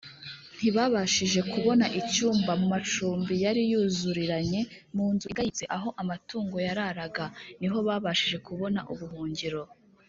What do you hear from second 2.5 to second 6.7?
mu macumbi yari yuzuriranye. Mu nzu igayitse aho amatungo